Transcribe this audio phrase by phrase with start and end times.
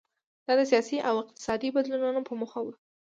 [0.45, 2.67] دا د سیاسي او اقتصادي بدلونونو په موخه و.